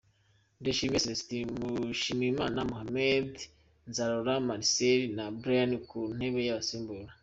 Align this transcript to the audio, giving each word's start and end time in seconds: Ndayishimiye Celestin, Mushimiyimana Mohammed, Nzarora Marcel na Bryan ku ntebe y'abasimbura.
Ndayishimiye 0.59 1.03
Celestin, 1.03 1.47
Mushimiyimana 1.59 2.59
Mohammed, 2.69 3.31
Nzarora 3.89 4.33
Marcel 4.47 5.01
na 5.17 5.25
Bryan 5.39 5.71
ku 5.89 5.99
ntebe 6.17 6.41
y'abasimbura. 6.47 7.11